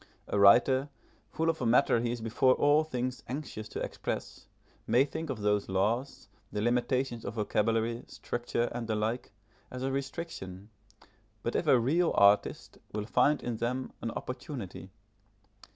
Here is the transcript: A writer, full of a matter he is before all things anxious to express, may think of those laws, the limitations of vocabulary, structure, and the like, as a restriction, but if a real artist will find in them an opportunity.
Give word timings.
A 0.27 0.39
writer, 0.39 0.89
full 1.29 1.47
of 1.47 1.61
a 1.61 1.65
matter 1.67 1.99
he 1.99 2.11
is 2.11 2.21
before 2.21 2.55
all 2.55 2.83
things 2.83 3.21
anxious 3.27 3.69
to 3.69 3.81
express, 3.81 4.47
may 4.87 5.05
think 5.05 5.29
of 5.29 5.41
those 5.41 5.69
laws, 5.69 6.27
the 6.51 6.59
limitations 6.59 7.23
of 7.23 7.35
vocabulary, 7.35 8.03
structure, 8.07 8.63
and 8.73 8.87
the 8.87 8.95
like, 8.95 9.31
as 9.69 9.83
a 9.83 9.91
restriction, 9.91 10.71
but 11.43 11.55
if 11.55 11.67
a 11.67 11.77
real 11.79 12.13
artist 12.15 12.79
will 12.93 13.05
find 13.05 13.43
in 13.43 13.57
them 13.57 13.93
an 14.01 14.09
opportunity. 14.09 14.89